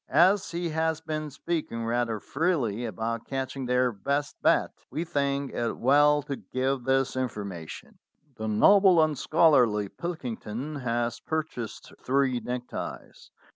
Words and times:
As 0.09 0.49
he 0.49 0.69
has 0.69 0.99
been 0.99 1.29
speaking 1.29 1.85
rather 1.85 2.19
freely 2.19 2.85
about 2.85 3.27
catching 3.27 3.67
their 3.67 3.91
best 3.91 4.35
bat, 4.41 4.71
we 4.89 5.03
think 5.05 5.51
it 5.53 5.77
well 5.77 6.23
to 6.23 6.37
give 6.37 6.85
this 6.85 7.15
information. 7.15 7.99
"The 8.35 8.47
noble 8.47 8.99
and 9.03 9.15
scholarly 9.15 9.89
Pilkington 9.89 10.77
has 10.77 11.19
purchased 11.19 11.93
three 12.03 12.39
neckties. 12.39 13.29